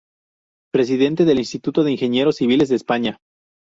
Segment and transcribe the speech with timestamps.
[0.73, 3.17] Presidente del Instituto de Ingenieros Civiles de España.